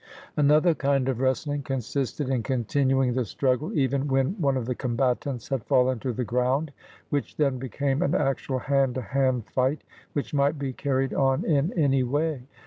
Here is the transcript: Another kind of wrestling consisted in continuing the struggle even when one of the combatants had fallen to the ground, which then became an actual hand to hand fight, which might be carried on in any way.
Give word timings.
Another 0.35 0.73
kind 0.73 1.07
of 1.09 1.19
wrestling 1.19 1.61
consisted 1.61 2.27
in 2.27 2.41
continuing 2.41 3.13
the 3.13 3.23
struggle 3.23 3.71
even 3.77 4.07
when 4.07 4.31
one 4.41 4.57
of 4.57 4.65
the 4.65 4.73
combatants 4.73 5.49
had 5.49 5.63
fallen 5.63 5.99
to 5.99 6.11
the 6.11 6.23
ground, 6.23 6.71
which 7.11 7.37
then 7.37 7.59
became 7.59 8.01
an 8.01 8.15
actual 8.15 8.57
hand 8.57 8.95
to 8.95 9.03
hand 9.03 9.45
fight, 9.45 9.83
which 10.13 10.33
might 10.33 10.57
be 10.57 10.73
carried 10.73 11.13
on 11.13 11.45
in 11.45 11.71
any 11.73 12.01
way. 12.01 12.41